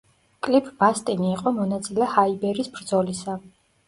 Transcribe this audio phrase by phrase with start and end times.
[0.45, 3.37] კლიფ ბასტინი იყო მონაწილე ჰაიბერის ბრძოლისა.